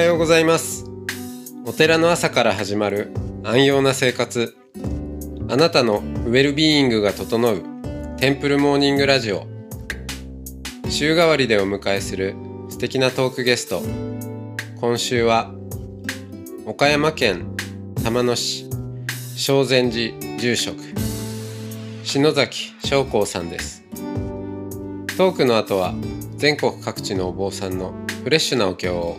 [0.00, 0.86] はようございます。
[1.66, 3.12] お寺の朝から始まる
[3.44, 4.56] 安養な生活。
[5.50, 7.62] あなたのウェルビーイングが整う
[8.16, 9.46] テンプルモーニングラジオ。
[10.88, 12.34] 週替わりでお迎えする
[12.70, 13.82] 素敵なトークゲスト。
[14.80, 15.52] 今週は
[16.64, 17.54] 岡山県
[18.02, 18.70] 玉野市
[19.36, 20.78] 正禅寺住職
[22.04, 23.84] 篠崎翔光さんです。
[25.18, 25.92] トークの後は
[26.36, 27.92] 全国各地のお坊さんの
[28.24, 29.18] フレッシュなお経を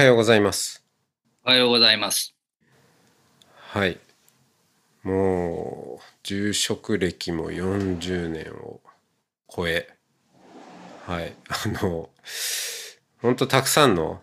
[0.00, 0.82] はようございます。
[1.44, 2.34] おはようございます。
[3.52, 3.98] はい。
[5.02, 8.80] もう住職歴も40年を
[9.54, 9.90] 超え。
[11.04, 11.34] はい。
[11.48, 12.08] あの
[13.20, 14.22] 本当たくさんの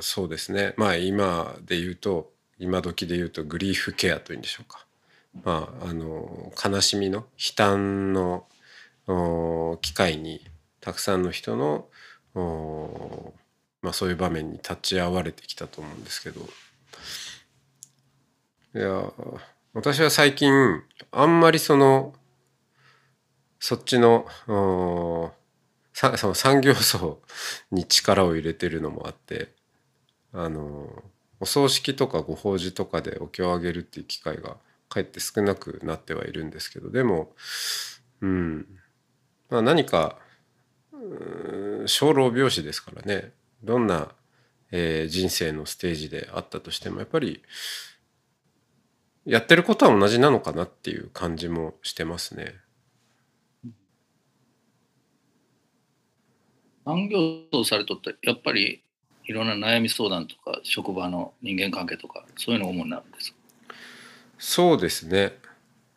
[0.00, 0.74] そうですね。
[0.76, 4.84] まあ今で言うと今時で言うとグリーフケアというんでしょうか。
[5.44, 8.48] まああの悲しみの悲嘆の
[9.06, 10.44] お機会に
[10.80, 11.88] たくさんの人の
[12.34, 13.32] お
[13.82, 16.40] まあ、そういう場面に立ち会われてきたと思うんですけど。
[18.74, 19.12] いや
[19.72, 20.52] 私は最近
[21.10, 22.14] あんまりその
[23.58, 24.26] そっちの
[25.94, 27.20] さその産業層
[27.70, 29.54] に力を入れてるのもあって
[30.32, 31.02] あの
[31.40, 34.56] お葬式とかご法事とかでお経をあげるっていう機会が
[34.88, 37.32] かえって少なくなってはいるんですけどでも
[38.20, 38.66] うん。
[39.48, 40.18] まあ何か
[40.92, 43.32] うーん生老病死ですからね。
[43.62, 44.08] どんな、
[44.70, 47.42] えー人生のステージであったとしてもやっぱり
[49.24, 52.54] やってることは同じなのかなっていう感じもしてますね。
[56.86, 58.82] 産業とされとってやっぱり
[59.24, 63.34] いろんな悩み相談とか職場の人間関係とかそういうのが主になるんです。
[64.38, 65.34] そうですね。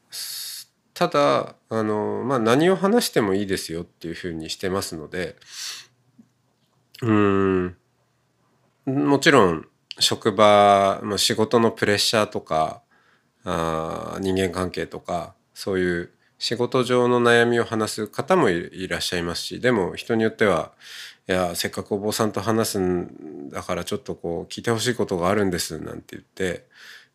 [0.09, 5.37] すただあの、まあ、何を話してもいいですよっていうふうにしてますので
[7.01, 7.77] うん。
[8.85, 9.67] もちろん
[9.99, 12.81] 職場ま仕事のプレッシャーとか
[13.43, 20.71] あー人間関係とかそういう仕事上の悩みを話す方もいらっしゃいますしでも人によっては
[21.27, 26.67] いやせっかくお坊さんと話すんだからちょっとこう聞いてほしいことがあるんですなんて言って、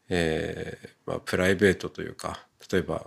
[0.09, 3.07] えーまあ、プライベートというか例えば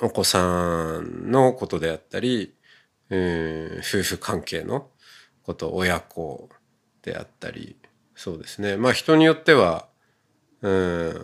[0.00, 2.54] お子さんのことであったり、
[3.10, 4.88] えー夫婦関係の
[5.48, 6.50] こと親子
[7.00, 7.74] であったり
[8.14, 8.76] そうですね。
[8.76, 9.86] まあ人によっては
[10.60, 11.22] うん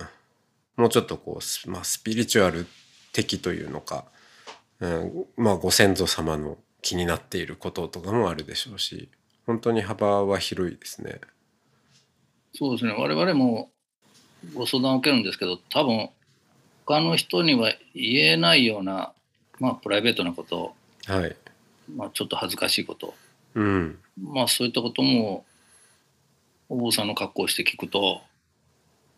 [0.77, 2.67] もうちょっとこうス,、まあ、スピリチュアル
[3.13, 4.07] 的というのか、
[4.81, 9.11] うん、まあご先祖様の気になっていることとかもあるでしょうし
[9.45, 11.21] 本当に幅は広いですね。
[12.55, 12.95] そうですね。
[12.97, 13.71] 我々も
[14.55, 16.09] ご相談を受けるんですけど多分
[16.87, 19.13] 他の人には言えないような、
[19.61, 20.75] まあ、プライベートなこと、
[21.05, 21.37] はい、
[21.95, 23.15] まあ、ちょっと恥ずかしいこと、
[23.54, 25.44] うん、まあ、そういったことも
[26.69, 28.20] お坊さんの格好をして聞くと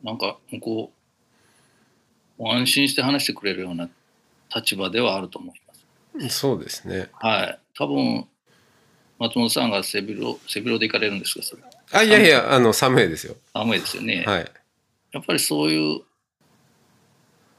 [0.02, 0.92] なんか向こ
[2.38, 3.88] う安心して話してくれるような
[4.54, 5.60] 立場ではあると思い
[6.14, 6.38] ます。
[6.38, 7.08] そうですね。
[7.14, 8.26] はい、多分
[9.18, 13.36] 松本さんが背広背広で行かれるんですかそれあいやいやあの寒いですよ。
[13.54, 14.50] 寒いですよね、はい。
[15.12, 16.00] やっぱりそういう、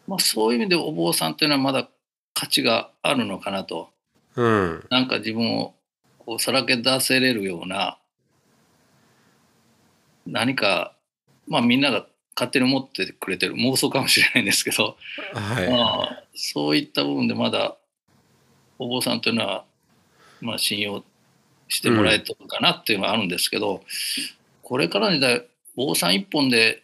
[0.08, 1.90] まあ、そういう意味でお坊さんっていうのはまだ
[2.34, 3.90] 価値があるのかなと
[4.38, 5.74] うん、なんか自分を
[6.28, 7.98] こうさらけ出せれるような
[10.26, 10.94] 何か
[11.48, 14.98] まあみんなが勝手に思ってくれてる妄想かもしれないんですけど、
[15.34, 15.72] はい。
[15.72, 17.78] まあ、そういった部分でまだ
[18.78, 19.64] お坊さんというのは、
[20.42, 21.04] まあ、信用
[21.70, 23.82] してもらえたのかなっていうのがあるんですけど、
[24.62, 25.48] これからの時代
[25.78, 26.84] お坊さん一本で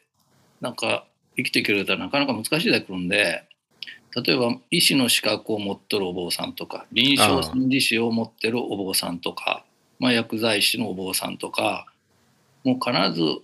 [0.61, 1.05] なんか
[1.35, 3.43] 生きていけるとはなかなか難しい時代来るんで
[4.15, 9.63] 例えば医師の資格を持ってるお坊さんとか臨床心理士を持ってるお坊さんとか
[10.03, 11.85] まあ、薬剤師のお坊さんとか
[12.65, 13.39] もう必ず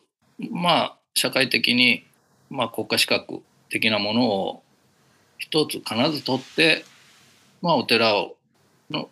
[0.52, 2.04] まあ社会的に、
[2.50, 4.64] まあ、国家資格的なものを
[5.38, 6.84] 一つ必ず取って、
[7.62, 8.36] まあ、お寺を
[8.90, 9.10] の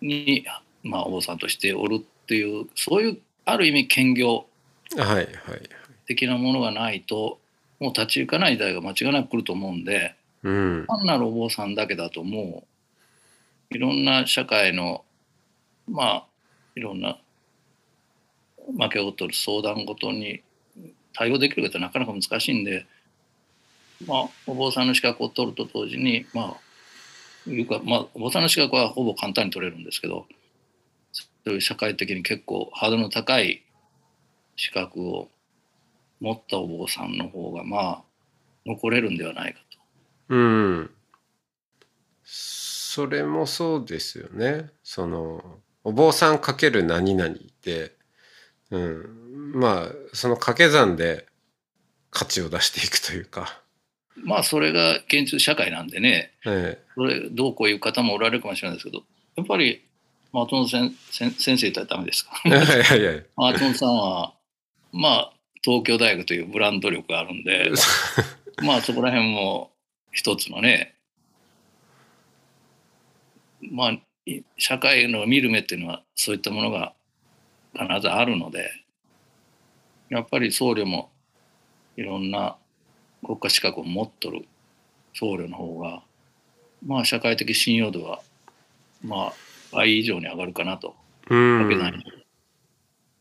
[0.00, 0.44] に、
[0.84, 4.46] まあ、お坊さんとしておるっていうそういうある意味兼業。
[6.06, 7.38] 的なものがないと
[7.80, 10.86] もう立ち行かない時代が間違いなく来ると思うんでうん。
[10.86, 12.64] 単なるお坊さんだけだとも
[13.70, 15.04] ういろんな社会の
[15.88, 16.26] まあ
[16.74, 17.18] いろんな
[18.78, 20.42] 負けを取る相談ごとに
[21.12, 22.86] 対応できるかってなかなか難しいんで、
[24.06, 26.56] まあ、お坊さんの資格を取ると同時に、ま
[27.46, 30.26] あ、いうか、まあ、お坊さんの資格はほぼ簡単に取れるんですけど、
[31.12, 33.62] そういう社会的に結構ハードルの高い
[34.56, 35.28] 資格を
[36.20, 38.02] 持ったお坊さんの方が、まあ、
[38.66, 39.60] 残れるんではないか。
[40.30, 40.90] うん。
[42.24, 44.70] それもそうですよね。
[44.82, 47.34] その、お坊さんかける何々
[47.64, 47.92] で、
[48.70, 51.26] うん、まあその掛け算で
[52.10, 53.60] 価値を出していくというか。
[54.16, 59.02] まあそれが現実社会なんでね、ええ、それどうこういう方もおられるかもしれないですけど
[59.36, 59.82] やっぱり
[60.32, 62.32] 松本先先生とはダメですか？
[62.44, 63.22] いやいやいや。
[63.36, 64.34] 松本さんは
[64.92, 65.32] まあ
[65.62, 67.72] 東京大学というブランド力があるんで
[68.62, 69.72] まあそこら辺も
[70.10, 70.94] 一つのね
[73.70, 73.98] まあ
[74.56, 76.92] 社会の見る目っていうのはそういったものが
[77.74, 78.70] 必ずあるので
[80.08, 81.10] やっぱり僧侶も
[81.96, 82.56] いろんな
[83.24, 84.46] 国家資格を持っとる
[85.14, 86.02] 僧侶の方が
[86.84, 88.20] まあ社会的信用度は
[89.02, 89.32] まあ
[89.72, 90.94] 倍以上に上がるかなと。
[91.28, 92.04] うん。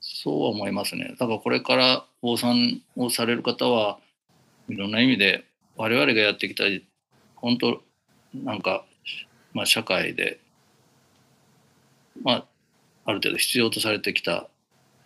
[0.01, 1.15] そうは思いますね。
[1.19, 3.99] だからこれから坊さんをされる方は
[4.67, 5.45] いろんな意味で
[5.79, 6.65] 我々がやってきた
[7.37, 7.81] 本当
[8.33, 8.83] なんか、
[9.53, 10.41] まあ、社会で
[12.21, 12.45] まあ
[13.05, 14.49] ある程度必要とされてきた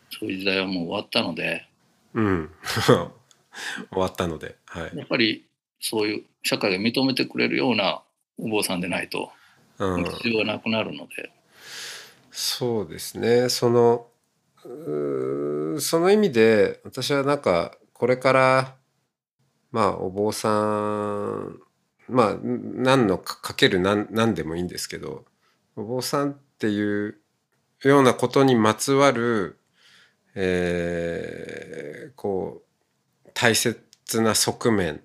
[0.09, 1.67] そういう時代はもう終わったので、
[2.15, 3.11] うん、 終
[3.91, 5.45] わったので、はい、やっぱり
[5.79, 8.01] そういう社会が認めてくれるような
[8.39, 9.31] お坊さんでないと
[9.79, 11.31] うん、必要がなくなるので、
[12.31, 13.49] そうですね。
[13.49, 14.07] その
[15.79, 18.75] その意味で私はなんかこれから
[19.73, 21.59] まあお坊さん
[22.07, 25.25] まあ何のかける何何でもいいんですけど
[25.75, 27.17] お坊さんっていう
[27.83, 29.59] ようなことにまつわる、
[30.35, 32.61] えーこ
[33.25, 35.01] う大切な側面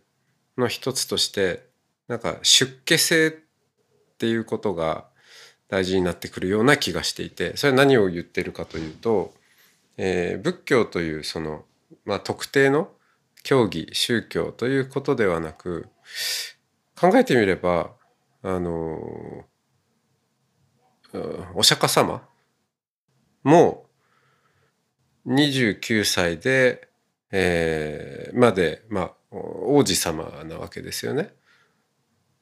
[0.58, 1.64] の一つとして
[2.06, 3.32] なんか出家性っ
[4.18, 5.06] ていうことが
[5.68, 9.32] 大事になってくるような気がしていてそれは何を言ってるかというと、
[9.96, 11.64] えー仏教というその、
[12.04, 12.90] まあ、特定の
[13.42, 15.88] 教義宗教ということではなく
[16.98, 17.92] 考えてみれば
[18.42, 19.44] あの
[21.54, 22.22] お釈迦様
[23.42, 23.86] も
[25.26, 26.88] 29歳で、
[27.30, 31.34] えーまで、まあ、王子様なわけですよね。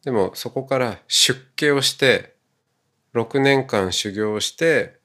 [0.04, 2.36] でもそこから出家をして
[3.14, 5.00] 6年間修行して、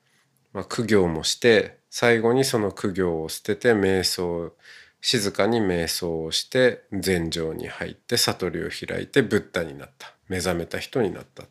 [0.54, 4.54] まあ、苦行もして最後にその苦行を捨てて瞑想
[5.01, 10.13] 静かに瞑想をして禅定に入って悟りを開いてブッダになった。
[10.30, 11.44] 目覚めた人になった。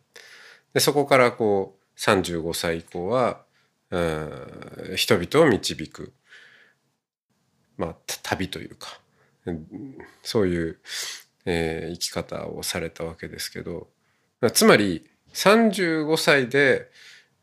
[0.72, 3.42] でそこからこう35歳以降は
[3.90, 6.12] うん人々を導く、
[7.76, 9.00] まあ、旅というか。
[10.22, 10.78] そういう、
[11.44, 13.88] えー生き方をされたわけですけど。
[14.52, 16.90] つまり35歳で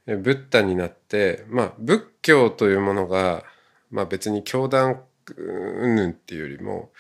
[0.06, 3.44] ブッダになって、まあ、仏教というものが、
[3.92, 5.02] まあ、別に教団
[5.36, 6.92] 云々っていうよりも、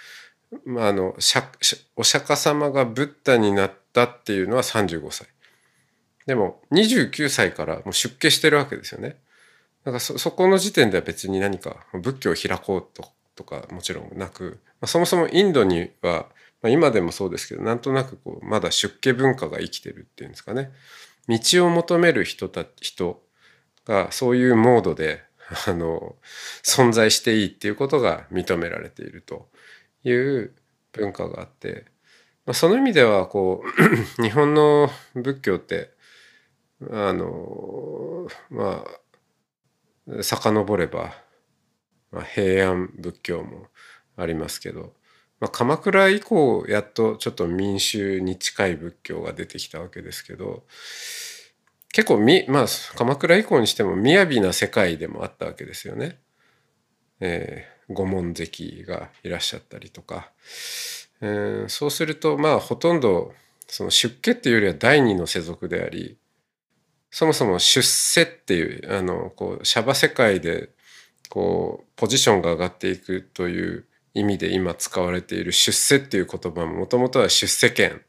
[0.66, 5.28] まあ、あのお釈迦様がブッダになったっていうのは35歳。
[6.26, 9.18] でも29歳からもう出家してるわけですよね。
[9.84, 16.28] だからそそこの時点では別に何か仏教を開こうととかもちろんなく、まあ、そもそもインドには、
[16.62, 20.72] まあ、今でもそうですけどなんとなくこうまだ出家文化が生きてるっていうんですかね。
[21.30, 23.22] 道を求める人た人
[23.86, 25.24] がそういうモードで
[25.68, 26.16] あの
[26.64, 29.48] 存在していいっていうことが認められていると
[30.04, 30.54] いう
[30.92, 31.86] 文化があって、
[32.46, 33.64] まあ、その意味ではこ
[34.20, 35.92] う 日本の仏教って
[36.92, 38.84] あのま
[40.10, 41.14] あ遡れば、
[42.12, 43.68] まあ、平安仏教も
[44.16, 44.94] ありますけど、
[45.40, 50.64] まあ、鎌倉以降やっとちょっと民衆に近い仏教が出てきたわけですけど
[51.92, 52.66] 結構みまあ
[52.96, 56.20] 鎌倉以降にしても雅な世界でもあったわけですよね。
[57.20, 60.32] えー、御門跡がいらっしゃったりとか、
[61.22, 63.34] えーそうするとまあほとんど
[63.68, 66.18] その出家っていうよりは第二の世俗であり
[67.10, 70.70] そもそも出世っていうあのこうシャバ世界で
[71.30, 78.02] こうポジションが上がっていくという意味で今使われている出世っていう言葉ももともとは出世権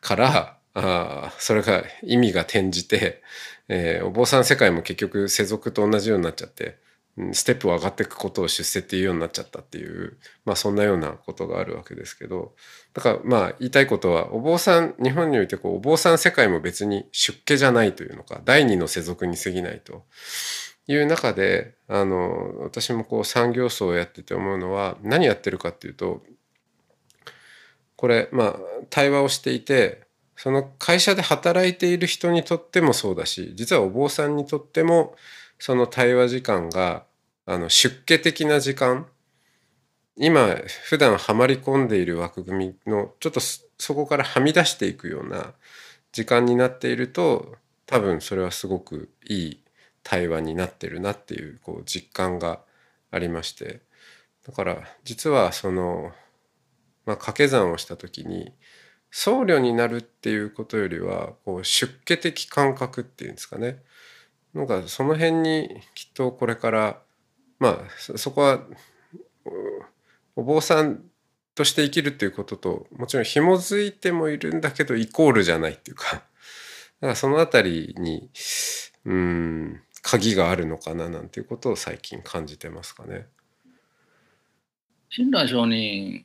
[0.00, 3.22] からあーそれが意味が転じて、
[3.68, 6.78] えーお坊さん世界も結局世俗と同じようになっちゃって
[7.32, 12.54] ステップを上がっていくことを出世っていうようになっちゃったっていうまあそんなようなことがあるわけですけど
[12.94, 20.04] だからまあ言いたいことはお坊さん日本においてこうお坊さん世界も別に出家じゃないというのか第二の世俗に過ぎないと
[20.86, 26.22] いう中であの私もこう産業層をやってて思うのは何やってるかっていうと
[27.96, 28.56] これまあ
[28.90, 30.07] 対話をしていて
[30.38, 35.16] その会社で働いている人にとってもそうだし実はお坊さんにとっても
[35.58, 37.04] その対話時間が
[37.44, 39.06] あの出家的な時間。
[40.20, 45.54] 今普段はまり込んでいる枠組みのちょっとそこからはみ出していくような
[46.10, 47.54] 時間になっていると
[47.86, 49.60] 多分それはすごくいい
[50.02, 52.60] 対話になってるなっていうこう実感が
[53.10, 53.80] ありまして。
[54.46, 56.12] だから実はその、
[57.04, 58.52] まあ、掛け算をした時に
[59.10, 63.82] 僧侶になるっていうことよりはこう出家的感覚っていうんですかね
[64.54, 66.98] なんかその辺にきっとこれから
[67.58, 68.60] まあそこは
[70.36, 71.02] お坊さん
[71.54, 76.26] として生きるっていうことともちろん紐づいてもいるんだけどイコールじゃないっていうかだか
[77.00, 78.30] らその辺りに
[79.04, 83.26] うん鍵があるのかななんていうことを最近感じてますかね。
[85.10, 86.24] 親鸞上人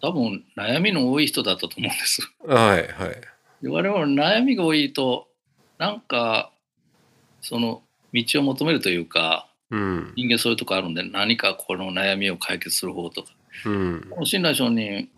[0.00, 2.22] 多分悩みの多い人だったと思うんです。
[2.46, 3.68] はいはい。
[3.68, 5.28] 我々悩みが多いと
[5.78, 6.52] なんか
[7.40, 13.30] その道を求めるというかうん、人間そういうとこあるんで何かこの悩みを解決する方とか、
[13.66, 15.08] うん、親鸞上人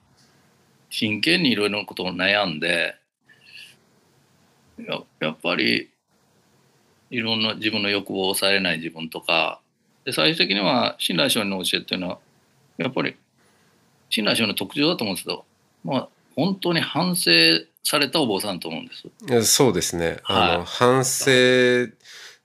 [0.89, 2.97] 真剣にいろいろなことを悩んで
[4.79, 5.91] ややっぱり
[7.11, 9.61] いろんな自分の欲望を抑えれない自分とか
[10.05, 12.19] で最終的には親鸞上人の教えっていうのは
[12.79, 13.17] やっぱり
[14.11, 15.45] 親鸞上人の特徴だと思うんですけど、
[15.85, 17.31] まあ、本当に反省
[17.83, 19.53] されたお坊さんと思うんです。
[19.53, 20.19] そうですね。
[20.25, 21.31] あの、はい、反省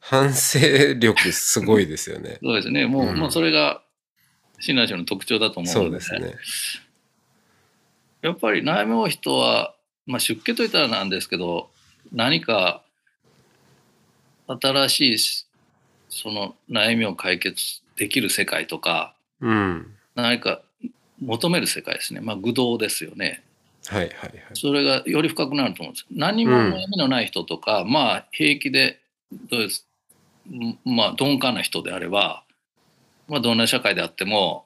[0.08, 2.38] 反省力すごいですよね。
[2.44, 2.86] そうですね。
[2.86, 3.82] もう、うん、もうそれが
[4.60, 6.36] 親鸞聖の特徴だと思うので、そうですね。
[8.22, 11.72] やっぱり悩み多い人は、まあ、出家といったらなんですけど、
[12.12, 12.84] 何か
[14.48, 15.18] 新しい
[16.10, 20.62] その悩みを解決できる世界とか、うん、何か
[21.22, 22.22] 求める世界ですね。
[22.22, 23.44] まあ、愚道ですよね。
[23.88, 24.42] はいはいはい。
[24.54, 26.06] それがより深くなると思うんです。
[26.12, 29.00] 何も悩みのない人とか、うん、まあ平気で
[29.50, 29.88] どうです？
[30.84, 32.44] まあ鈍感な人であれば、
[33.28, 34.66] まあ、どんな社会であっても、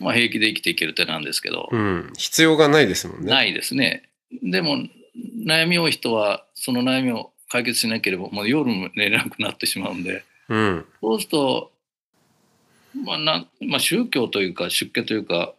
[0.00, 3.26] まあ、平気で生きていけるってなんですけど、うん、必要がないですもんね。
[3.26, 4.08] ないですね。
[4.42, 4.76] でも
[5.46, 11.70] 悩み多い人はその悩みを解決しなければもう夜も寝れなくなってしまうんで、うん、そうすると、
[13.02, 15.54] まあなまあ、宗教というか出家というか、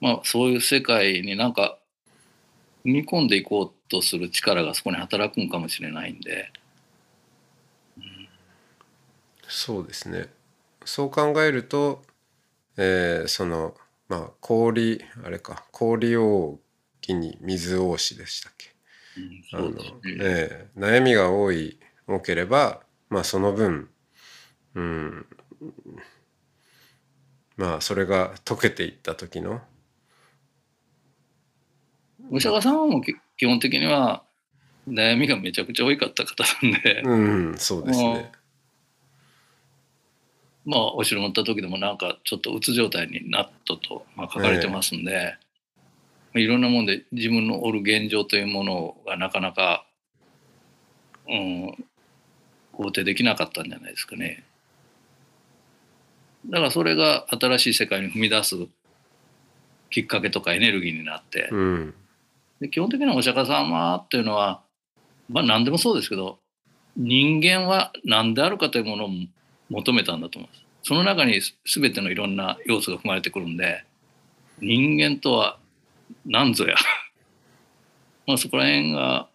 [0.00, 1.78] まあ、そういう世界になんか
[2.84, 6.52] 踏み込んでいこうとする力がそこに働くんかもしれないんで。
[9.48, 10.28] そうですね。
[10.84, 12.02] そう考えると、
[12.76, 13.74] えー、その
[14.08, 18.70] まあ氷あれか氷扇に水大しでしたっけ、
[19.54, 19.74] うん、あの、
[20.22, 23.88] えー、悩みが多い多ければまあその分
[24.74, 25.26] うん
[27.60, 29.60] まあそれが解けていった時の
[32.32, 34.22] お釈迦様も基本的には
[34.88, 37.14] 悩みがめちゃくちゃ多かった方なんで、う
[37.52, 38.32] ん、そうですね。
[40.64, 45.36] まあ、お城乗った時でもなんかちょっとうつ状態になったと、まあ、書かれてますんで、
[46.34, 49.84] えー、いろんなもんで自分のおる現状というものがなかなか、
[51.28, 51.84] うん、
[52.72, 54.44] 肯定できなかったんじゃないですかね。
[56.46, 58.56] だからそれが新しい世界に踏み出す
[59.90, 61.94] きっかけとかエネルギーになって、うん、
[62.60, 64.62] で基本的にはお釈迦様っていうのは、
[65.28, 66.38] まあ、何でもそうですけど
[66.96, 69.08] 人間は何であるかというものを
[69.68, 70.64] 求めたんだと思います。
[70.82, 73.84] その中に全てのいろんな要素が含まれてくるんで
[74.60, 75.58] 人間とは
[76.26, 76.74] 何ぞや。
[78.26, 79.28] まあそこら辺が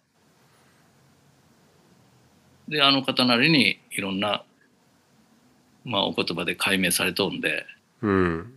[2.68, 4.44] であの方なりにいろんな、
[5.86, 7.64] まあ、お言葉で解明されとんで,、
[8.02, 8.52] うん、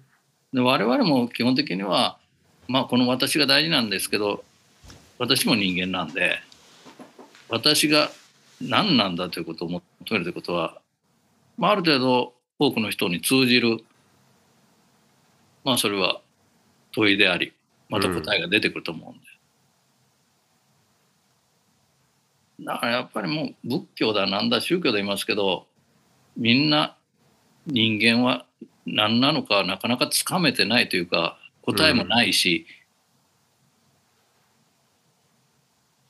[0.51, 2.17] で我々も基本的には、
[2.67, 4.43] まあ、この私が大事なんですけど
[5.17, 6.39] 私も人間なんで
[7.47, 8.09] 私が
[8.59, 10.81] 何なんだということを求めるということは
[11.59, 13.83] まあ、ある程度多くの人に通じる。
[15.65, 16.21] まあそれは
[16.93, 17.51] 問いであり
[17.89, 19.19] また答えが出てくると思うんで、
[22.59, 25.67] うん、だからやっぱりもう仏教だなんだ宗教で言いますけど
[26.37, 26.95] みんな
[27.69, 28.45] 人間は
[28.85, 32.65] 何なのかなかなかつかめてないというか答えもないし、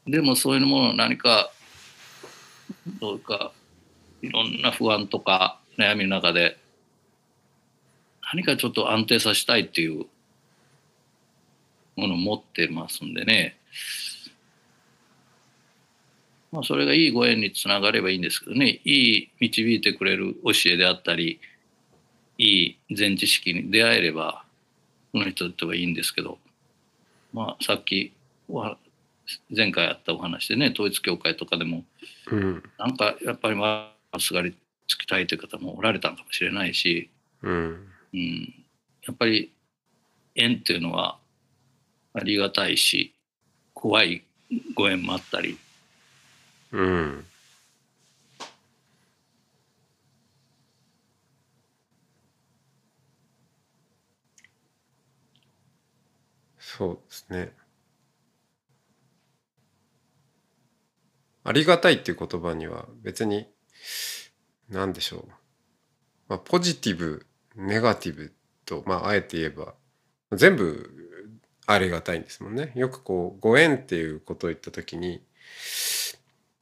[0.06, 1.51] うん、でもそういうものを何か
[3.01, 3.51] どうか
[4.22, 6.58] いろんな不安とか悩みの中で
[8.34, 10.06] 何かちょっと安定させたいっていう
[11.96, 13.58] ものを持ってますんでね。
[16.51, 18.82] まあ、それがいいご縁につながればいいんですけどね。
[18.84, 21.39] いい導いてくれる教えであったり
[22.39, 24.43] いい全知識に出会えれば
[25.12, 26.39] その人にとってはいいんですけど、
[27.34, 28.13] まあ、さっき
[29.55, 31.84] 前回あったお話でね統一教会とかでも、
[32.31, 34.55] うん、なんかやっぱりまあすがり
[34.88, 37.10] つきたいという方もおられたのかもしれないし、
[37.43, 38.53] うん、うん、
[39.05, 39.51] やっぱり
[40.36, 41.17] 縁っていうのは
[42.13, 43.13] ありがたいし
[43.74, 44.24] 怖い
[44.75, 45.58] ご縁もあったり。
[46.72, 47.25] うん。
[56.79, 57.51] そうですね。
[61.43, 63.50] ありがたいっていう言葉には別に
[64.69, 65.27] 何でしょう。
[66.29, 67.25] まあ、ポジティブ、
[67.57, 68.33] ネガティブ
[68.65, 69.74] と、まあ、あえて言えば
[70.31, 70.89] 全部
[71.67, 72.71] ありがたいんですもんね。
[72.75, 75.21] よくこうご縁っていうことを言った時に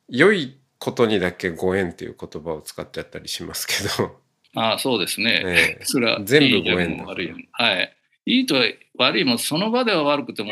[0.09, 4.19] 良いことにだけご縁っていう言葉を使っちゃったりしますけど。
[4.55, 5.43] ああそうですね。
[5.45, 7.97] ええ、それは全部ご縁だはい。
[8.27, 8.55] いいと
[8.98, 10.51] 悪いもその場では悪くても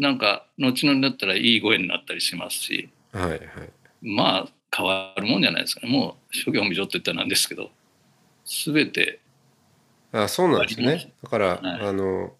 [0.00, 3.40] なんか後々になったらいいご縁になったりしますし、はいはい、
[4.02, 5.92] まあ変わるもんじゃないですかね。
[5.92, 7.70] もう諸行無常といったらなんですけど
[8.44, 9.20] 全て。
[10.10, 11.12] あそうなんですね。
[11.22, 12.32] だから、はい、あの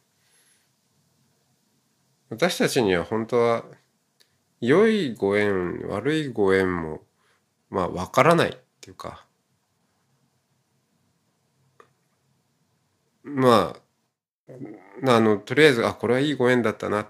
[2.30, 3.64] 私たちには本当は
[4.60, 7.02] 良いご縁悪いご縁も
[7.70, 9.24] まあ分からないっていうか
[13.28, 13.76] ま
[15.04, 17.02] ああのとりあえずあこれはいいご縁だったな。
[17.02, 17.06] っ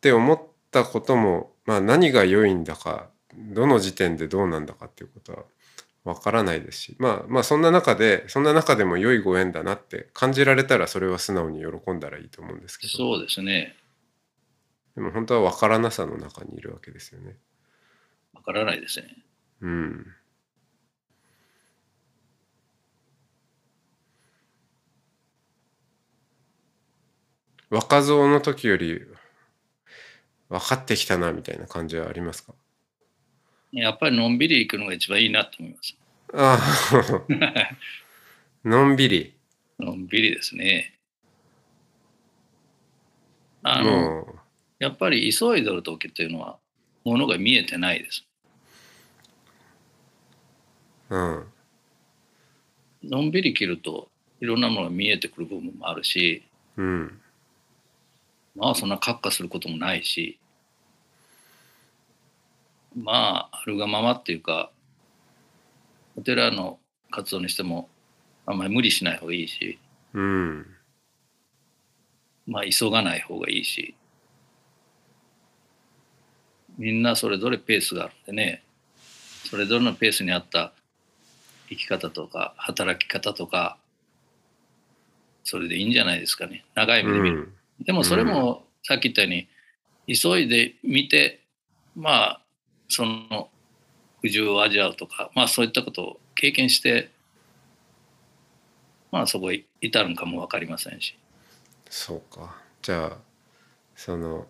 [0.00, 5.44] て思ったことも、まあ、何が良いんだかどの時点でどうなんだかっていうことは
[6.04, 12.92] わからないですし、まあ、まあそんな中でそんな中でも良いご縁だなって感じられたらそれは素直に喜んだらいいと思うんですけど。
[12.92, 13.76] そうですね。
[14.96, 17.36] でも本当は分からなさの中にいるわけですよね。
[18.34, 19.16] 分からないですね。
[19.60, 20.06] うん
[27.72, 29.00] 若造の時より
[30.50, 32.52] 分かってきたなみたいな感じはありますか？
[33.72, 35.96] やっぱりのんびり行くのが一番いいなと思います。
[36.34, 37.78] ああ、
[38.68, 39.32] のんびり。
[39.78, 40.98] のんびりですね。
[43.62, 44.38] あの、
[44.78, 46.58] やっぱり急いでる時っていうのは、
[47.04, 48.26] ものが見えてないです。
[51.08, 51.46] うん。
[53.04, 54.10] のんびり切ると、
[54.42, 56.42] いろんなものが見えてくる部分もあるし、
[56.76, 57.21] うん。
[58.54, 60.38] まあそんな閣下することもないし、
[62.96, 64.70] まああるがままっていうか
[66.16, 66.78] お寺の
[67.10, 67.88] 活動にしても
[68.46, 69.78] あんまり無理しない方がいいし、
[70.14, 70.66] うん、
[72.46, 73.94] まあ急がない方がいいし。
[76.78, 78.62] みんなそれぞれペースがあるんでね。
[79.44, 80.72] それぞれのペースに合った
[81.68, 83.76] 生き方とか働き方とか
[85.44, 86.64] それでいいんじゃないですかね。
[86.74, 87.54] 長い目で見る、うん、
[87.84, 89.48] でもそれもさっき言ったように
[90.06, 91.42] 急いで見て
[91.96, 92.40] まあ
[92.88, 93.48] その
[94.20, 97.10] 不自由を味わうとか、まあ、そういったことを経験して
[99.10, 101.16] まあそこへ至るんかも分かりませんし。
[101.90, 102.56] そうか。
[102.80, 103.16] じゃあ
[103.94, 104.46] その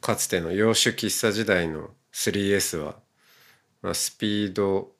[0.00, 2.96] かつての洋酒喫茶時代の 3S は、
[3.82, 4.90] まあ、スピード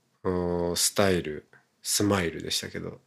[0.77, 1.47] スタイル
[1.83, 3.01] スマイルでしたけど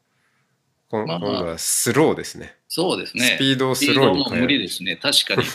[1.01, 5.43] 今,、今度はスローですねそうですねスピードをスローに変える無理ですね確かに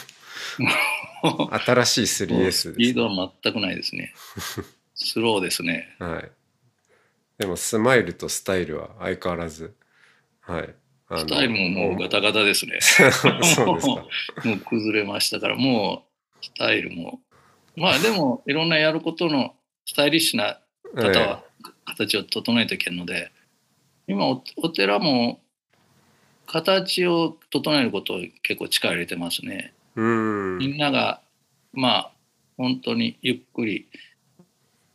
[1.65, 4.13] 新しい 3S です、ね、スピードは全くないですね。
[4.95, 5.97] スローですね。
[5.99, 6.31] はい。
[7.39, 9.75] でもスマイルとスタイルは相変わらず。
[10.41, 10.75] はい。
[11.17, 12.79] スタイルももうガタガタですね。
[12.83, 13.65] そうですか。
[14.45, 16.07] もう崩れましたから、も
[16.41, 17.21] うスタイルも。
[17.77, 19.55] まあでも、いろんなやることの
[19.87, 20.61] スタイリッシュな
[20.95, 21.45] 方は
[21.85, 23.31] 形を整えていけるので、
[24.09, 25.39] 今おお寺も
[26.47, 29.75] 形を整えることを結構力入れてますね。
[29.95, 31.21] みんなが
[31.73, 32.13] まあ
[32.57, 33.87] 本当にゆっくり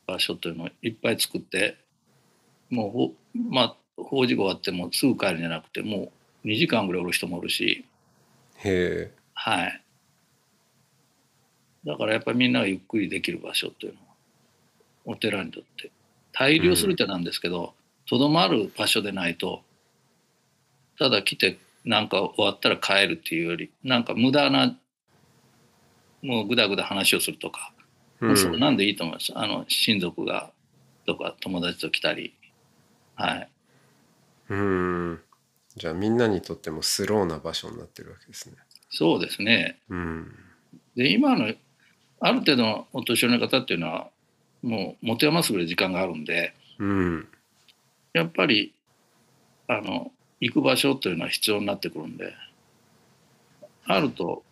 [0.08, 1.78] 場所というのをいっぱい作って
[2.70, 6.12] もうまあ法事後終わってもすぐ帰るんじゃなくても
[6.44, 7.86] う2時間ぐらいおる人もおるし。
[8.58, 9.12] へえ。
[9.36, 9.84] はい。
[11.86, 14.06] だからやっぱりみんながゆっくりできる場所というのは
[15.06, 15.92] お寺にとって。
[16.32, 19.62] 大量するってなんですけどとど、まる場所でないと
[21.00, 24.76] ただ来てなんか終わったら帰るっていうよりなんか無駄な
[26.22, 27.74] もうぐだぐだ話をするとか、
[28.22, 29.32] うん、そうなんでいいと思います？
[29.36, 30.52] あの親族が
[31.06, 32.34] とか友達と来たり。
[33.16, 33.50] はい。
[34.50, 35.22] うん。
[35.76, 38.56] じゃあみんなにとってもスローな場所になってるわけですね。
[38.90, 40.32] そうですね、うん、
[40.96, 41.52] で今の
[42.20, 44.08] ある程度のお年寄りの方っていうのは
[44.62, 46.54] もう持て余すぐらい時間があるんで。
[46.78, 47.28] うん
[48.14, 48.74] やっぱり
[49.68, 52.34] あの行く場所というのは必要になってくるんで
[53.86, 54.44] あると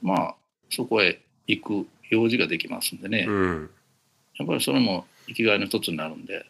[0.00, 0.34] まあ
[0.70, 3.70] そこへ行く用事ができますんでね、うん。
[4.38, 6.44] やっぱりそれも生きがいの一つになるんで。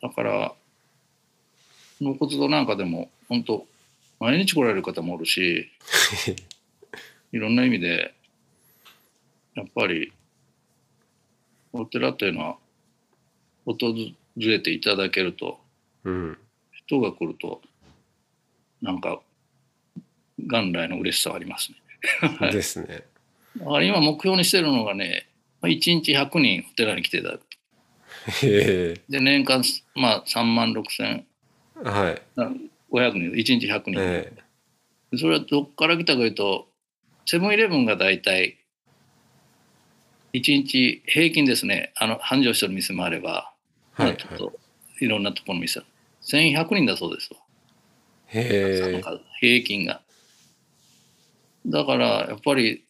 [0.00, 0.52] だから
[2.00, 3.66] 納骨堂なんかでも本当
[4.20, 5.68] 毎日来られる方もおるし
[7.32, 8.14] いろんな意味で
[9.54, 10.12] やっぱり
[11.72, 12.58] お寺というのは
[13.64, 13.74] 訪
[14.46, 15.58] れていただけると。
[16.04, 16.38] うん。
[16.72, 17.60] 人が来ると
[18.80, 19.20] なんか
[20.38, 21.78] 元来の嬉しさはありますね。
[22.52, 23.04] ですね。
[23.56, 25.26] だから今目標にしてるのがね
[25.62, 25.68] 1
[26.02, 27.32] 日100人お寺に来ていた。
[27.32, 27.48] だく
[28.40, 29.62] で年間
[29.94, 31.26] まあ3万6千。
[31.82, 32.22] はい。
[32.90, 33.30] 500人。
[33.32, 34.32] 1日100人、え
[35.16, 36.68] それはどっから来たかいうと
[37.26, 38.58] セブンイレブンが大体
[40.32, 41.92] 1日平均ですね。
[41.96, 43.57] あの繁盛してる店もあれば、え
[43.98, 44.52] はいまあちょっと
[45.00, 45.82] いろんなところの店。
[46.22, 47.40] 1100人だそうですわ。
[48.26, 49.02] へ
[49.40, 50.00] 平均が。
[51.66, 52.84] だからやっぱり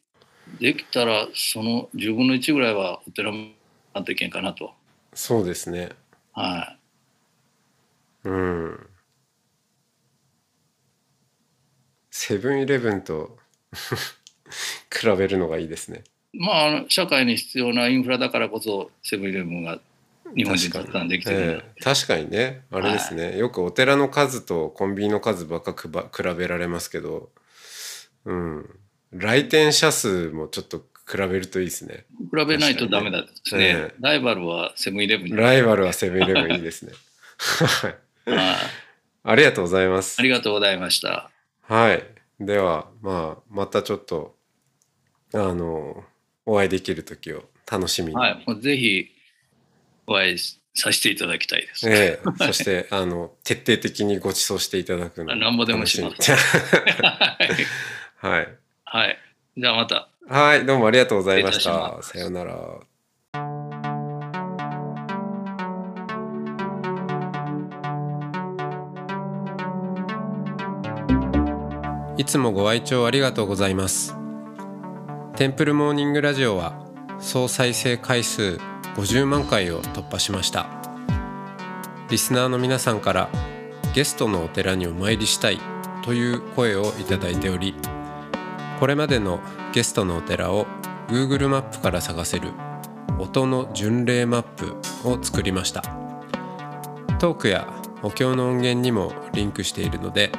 [0.61, 3.49] できたらその10分の1ぐらいはお寺も
[3.95, 4.73] なっていけんかなと。
[5.15, 5.91] そうですね。
[6.33, 6.77] は
[8.25, 8.29] い。
[8.29, 8.87] うん。
[12.11, 13.39] セブンイレブンと
[14.93, 16.05] 比べるのがいいですね。
[16.33, 19.81] まあ社会に必要なインフラだからこそセブンイレブンが
[20.35, 22.63] 日本人たくさんできてるええ確かにね。
[22.71, 27.31] あれですね、よくお寺の数とコンビニの数ばっかくば比べられますけど。
[28.25, 28.79] うん。
[29.13, 32.05] 来店者数もちょっと比べるといいですね。
[32.31, 33.65] 比べないとダメだですね。
[33.65, 33.95] ええ。
[34.01, 35.27] ライバルはセブンイレブン。
[35.29, 35.37] に。
[35.37, 36.93] ライバルはセブンイレブンいいですね。
[37.39, 38.31] はい。
[38.31, 38.57] は い
[39.25, 40.17] ありがとうございます。
[40.19, 41.31] ありがとうございました。
[41.63, 42.05] はい。
[42.41, 44.37] ではまあまたちょっと
[45.35, 46.05] あの
[46.47, 49.11] お会いできる時を楽しみに、はい、ぜひ
[50.09, 50.39] お会い
[50.75, 51.89] させていただきたいです。
[51.89, 56.33] ええそしてあの徹底的にご馳走していただくのなんぼでもします
[58.17, 58.49] はい
[58.85, 59.19] はい。
[59.57, 60.09] じゃあまた。
[60.27, 62.03] はい、どうもありがとうございましたた。
[62.03, 62.55] しさようなら。
[72.17, 74.17] いつもご愛聴ありがとうございます。
[75.37, 76.83] テンプルモーニングラジオは
[77.21, 78.59] 総再生回数
[78.99, 80.67] 50万回を突破しました。
[82.11, 83.31] リスナーの皆さんから
[83.95, 85.59] ゲストのお寺にお参りしたい
[86.05, 87.75] という声をいただいており、
[88.79, 89.41] これまでの
[89.73, 90.67] ゲストのお寺を
[91.09, 92.51] Google マップから探せる
[93.19, 94.77] 音の巡礼マップ
[95.09, 95.83] を作りました
[97.19, 97.67] トークや
[98.03, 100.31] お経の音源にもリンクしているので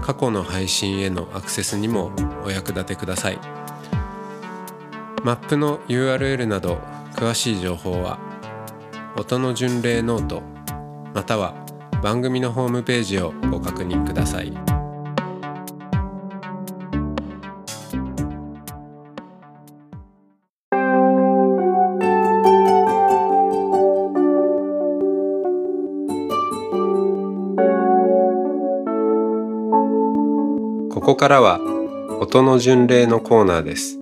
[0.00, 2.10] 過去の配信へのアクセスにも
[2.44, 3.38] お役立てください
[5.22, 6.78] マップの URL など
[7.22, 8.18] 詳しい情報は
[9.16, 10.42] 音の巡礼ノート
[11.14, 11.54] または
[12.02, 14.52] 番組のホームページをご確認ください。
[30.90, 31.60] ここからは
[32.20, 34.01] 音の巡礼のコーナーです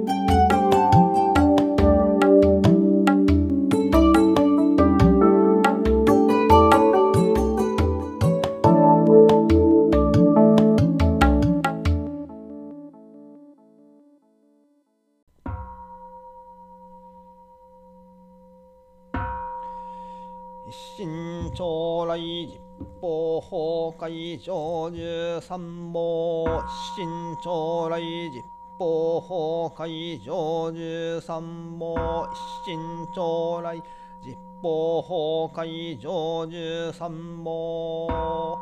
[24.01, 27.05] 法会上十三毛一心
[27.43, 28.41] 将来実
[28.75, 32.79] 法法会上十三毛一心
[33.15, 33.75] 将来
[34.19, 38.59] 実法法会上十三毛呵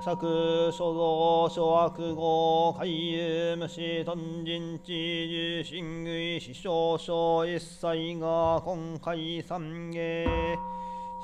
[0.00, 10.24] 責所蔵諸悪号海遊無視頓人知重神類死傷症一切が今回三芸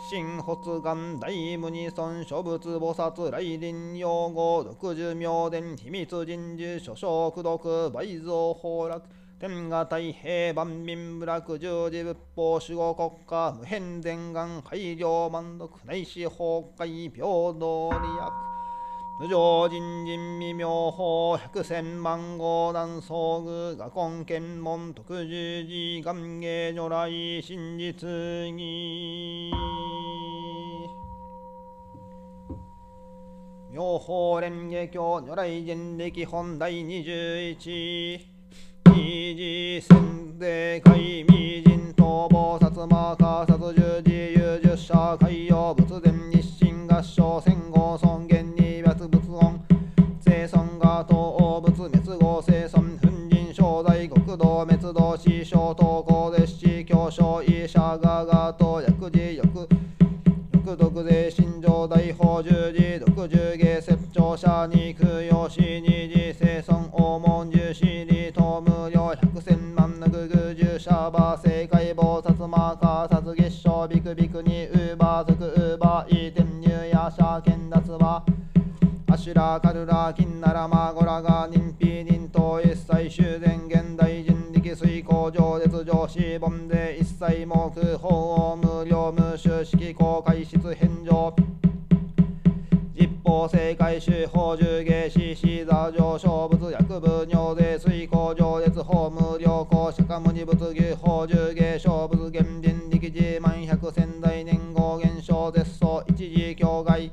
[0.01, 9.03] 新発願大無二尊諸仏菩薩来臨用語六十妙伝秘密人事諸生苦毒倍増崩落
[9.41, 18.58] 天下太平万民部落十字仏法守護国家無変全願改良満足内視崩壊平等利益。
[19.20, 27.11] 無常人人未妙法百千万号南総具画根検問特十字願芸如来
[27.42, 28.07] 真実
[28.57, 29.50] 義。
[33.72, 38.20] 妙法蓮華経如来人力本第21
[38.85, 47.58] 二次戦で海未人逃亡薩摩加殺十字有十社海洋仏伝日清合唱戦
[73.79, 78.25] 殺月賞ビクビクにウーバー族ウーバーイーテンニューヤーシャーケンダツは
[79.07, 91.35] アシュラカルラキンナラマゴラガ人皮人頭一切修繕現代人力水工上列上司本で一切目法無料無収式公開室返上
[92.99, 102.58] 実法正解手法重芸師シ座上勝物薬部尿税水工上列法無料公釈迦無二仏牛法重芸勝物現
[105.99, 107.11] 象絶相一時境外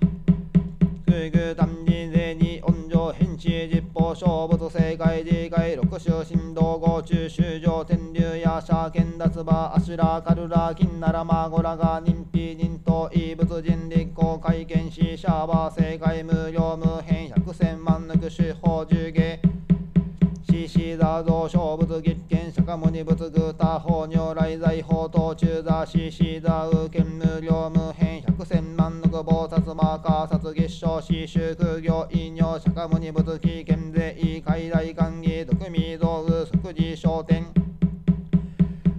[1.05, 19.39] 空空単人税に温情変地実法勝物正解自戒六種振動合中修上天竜や社剣脱馬アシュラカルラ金ならマゴラが人皮人と異物人立公会見しシャーバー正解無料無変百千万抜く手法重芸。
[20.47, 28.04] 獅子座像勝仏月見釈迦牟尼仏具他法如来財法等中座獅子座右見無料無変。
[29.15, 37.45] 百千万の菩薩マーカー殺月賞四宗空行異尿釈迦牟尼仏危険税異海大官議毒味道具即時商店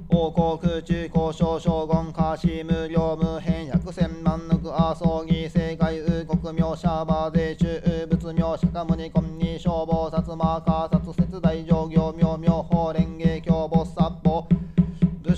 [0.09, 14.49] 王国空中交渉将軍カシ無料無変百千万の阿葬儀正解右国名シャバ税中仏名釈迦牟尼根に消防薩摩カー殺節大上行妙妙法蓮華経菩薩法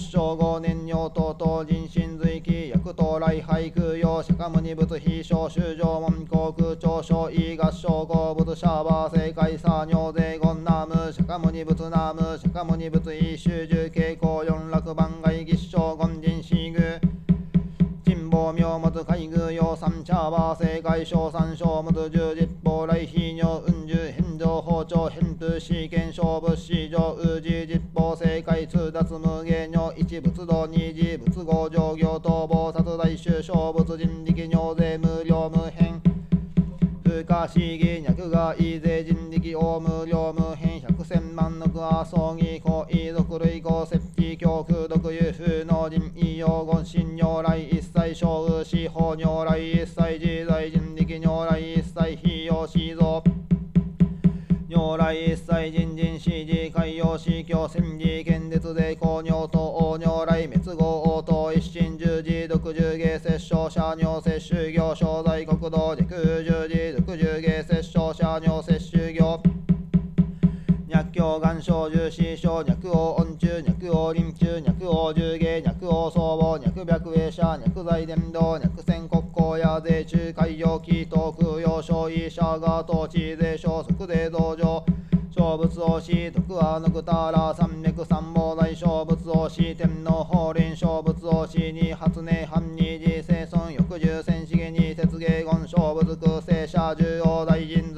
[0.09, 16.99] 仏正五年尿等々人心随記薬等来俳空用釈迦牟尼仏非小修上門航空長所異合唱合仏シャーバー正解作尿税言ナム釈迦牟尼仏ナム釈迦牟尼仏異修十傾向四楽番外儀正言人死宮。
[18.09, 29.28] 珍宝妙物海宮養三茶バー正解小三小物十実法来非尿運十返上包丁返風試験勝負市場宇治実法正解通達無
[30.20, 36.00] 仏道二次仏合上行逃亡殺大衆小仏人力尿税無料無変
[37.04, 53.38] 不可思議脈がい税人力大無料無変百千万の阿葬儀行遺族類合設置教空毒有風の人異用言神如来一切小雨司法如来一切自在人力如来一切非用思像
[54.79, 66.09] 如来一切人人史事海洋死教戦時剣絶税公尿と王尿来滅合応答一心十字独十芸摂生者尿摂取業商在国道陸
[66.45, 69.37] 十字独十芸摂生者尿摂取業
[71.18, 84.85] 脈境眼症重視症脈王音中脈王臨中脈王重芸脈王僧帽脈白衛者脈在伝道脈線国交や税中海洋気東空用所医者が統治税消息税道場
[85.33, 97.98] 小仏王子徳はのくたら山脈三宝大小仏王子天皇法輪小仏王子に発明藩二次生存翌十戦資源に節芸言小仏空生者重要大人図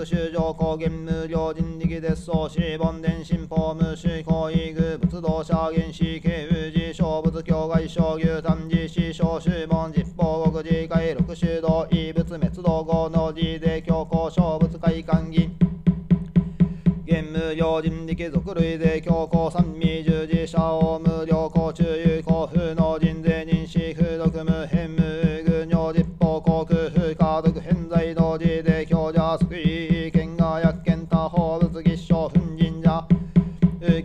[0.00, 15.50] 異越修上高原無料人力絶相四本伝新法無視行為具仏道者原始形宇治小仏境外小牛単寺師小修門実法国自界六修道異仏滅道合能寺で強行小仏会館議
[17.06, 29.79] 現無料人力族類税強行三味十字者を無料公中有交風の人税人士風毒無変無具尿実法航空風家族偏在同時で強者即位県が
[31.20, 33.06] 者法物吉祥粉神社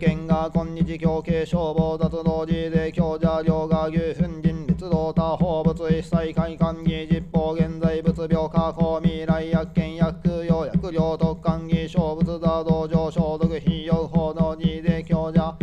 [0.01, 15.56] 県が今日教慶消防雑道寺で強者両が牛粉神立道他法物一切会館儀実法現在物病過去未来薬権薬用薬料特管儀小物座道場消毒費用法の寺で強者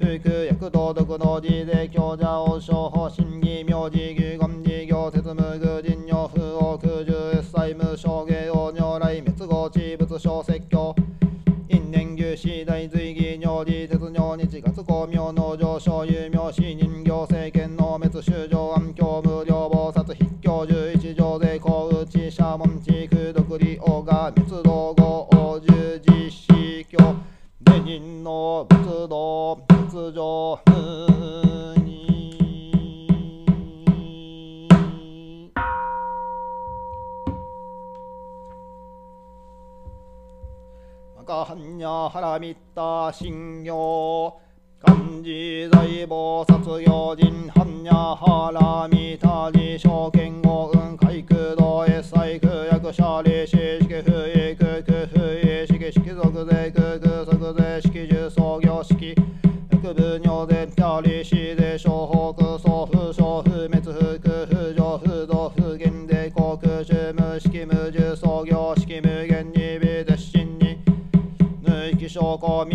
[0.00, 10.61] 空薬道徳の字で教者王将法審議名字牛言事業説無具人尿不王空十一歳無償芸王如来滅合地仏小石
[13.64, 24.71] 随義尿理鉄尿日月光明の上昇有名死人行政権の滅修上安教無料菩薩筆教十一条税公内社門地区独利王が滅道
[41.44, 43.74] 赤般若波羅蜜多信行
[44.80, 59.21] 漢字大菩薩行人ハンニャハラミタ自証券語運海空道越西空役者利子式不意空空不意式式属税空空即税式重創業式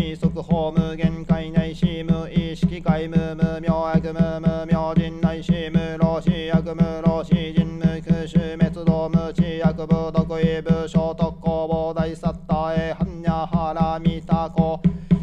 [0.08, 14.80] 証拠未速法無限界内し無意識界無無明悪無無明人内し無老死悪無老死人無空襲滅動無知悪部毒意部小特攻膨大サッタへ般若波羅蜜多公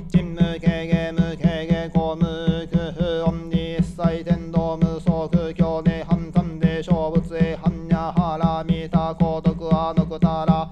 [0.10, 10.70] 人無軽減無軽減公無空不音に一切天道無双空境内反単で小仏へ般若波羅蜜多公徳はのくたら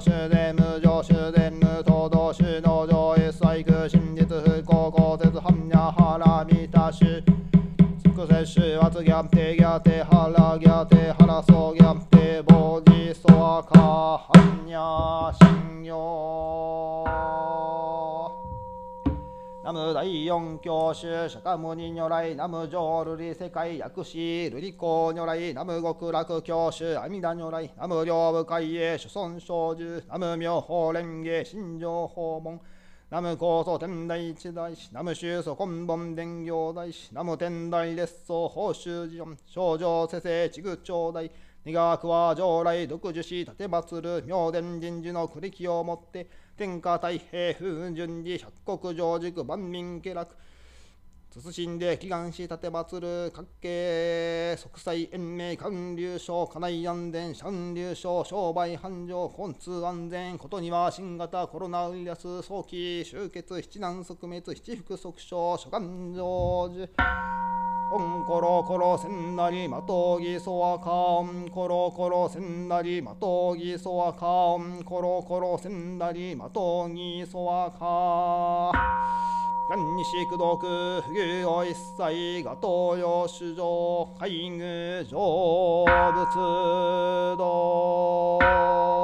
[0.00, 7.22] 衆で無常主で無等同主の上一切空真実不幸公説般若波羅蜜多衆
[8.02, 12.03] 即摂取圧ギャテギャテハラギャテハラソギャテ
[19.64, 32.60] ナム第四教主釈迦牟尼如来ナム浄瑠璃世界薬師瑠璃光如来ナム極楽教主阿弥陀如来ナム両部海へ諸尊小寿ナム妙法蓮華心情訪問
[33.08, 41.22] ナム高祖天台一大師ナム宗祖根本伝行大師ナム天台列祖法宗寺音少女世世地具長大
[41.66, 50.36] 二学は将来独自し立て祭る妙伝人事の栗木をもって天下太平風順寺百国上軸万民家楽。
[51.40, 66.88] 謹んで祈願し立て祭る各系即祭延命官流省家内安全三流省商売繁盛交通安全ことには新型コロナウイルス早期終結七難即滅七福即傷諸願成就
[67.92, 70.90] オンコロコロせんなりまとぎそわか。
[70.90, 74.26] オンコロコロせんなりまとぎそわか。
[74.26, 78.72] オンコロコロせんなりまとぎそわか
[79.66, 86.34] 元西駆動空不牛を一切が東洋主上海具成仏
[87.38, 89.03] 道